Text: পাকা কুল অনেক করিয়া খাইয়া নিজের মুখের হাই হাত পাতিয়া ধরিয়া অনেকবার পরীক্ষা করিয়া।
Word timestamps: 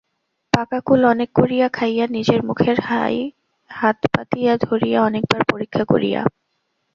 পাকা 0.53 0.79
কুল 0.81 1.01
অনেক 1.05 1.29
করিয়া 1.35 1.67
খাইয়া 1.69 2.05
নিজের 2.07 2.41
মুখের 2.43 2.77
হাই 2.81 3.15
হাত 3.71 3.97
পাতিয়া 4.13 4.53
ধরিয়া 4.65 4.99
অনেকবার 5.03 5.41
পরীক্ষা 5.51 5.83
করিয়া। 5.85 6.21